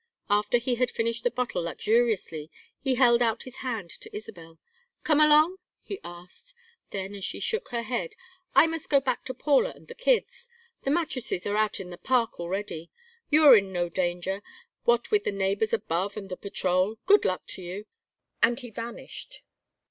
[0.31, 2.49] After he had finished the bottle luxuriously,
[2.81, 4.57] he held out his hand to Isabel.
[5.03, 6.55] "Come along?" he asked.
[6.89, 8.15] Then, as she shook her head:
[8.55, 10.49] "I must go back to Paula and the kids.
[10.85, 12.89] The mattresses are out in the Park already.
[13.29, 14.41] You are in no danger,
[14.85, 16.97] what with the neighbors above and the patrol.
[17.05, 17.85] Good luck to you,"
[18.41, 19.43] and he vanished.